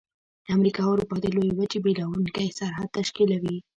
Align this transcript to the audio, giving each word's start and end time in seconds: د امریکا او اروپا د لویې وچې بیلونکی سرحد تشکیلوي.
د 0.45 0.47
امریکا 0.57 0.81
او 0.85 0.91
اروپا 0.93 1.15
د 1.21 1.25
لویې 1.35 1.53
وچې 1.57 1.79
بیلونکی 1.83 2.49
سرحد 2.59 2.89
تشکیلوي. 2.97 3.57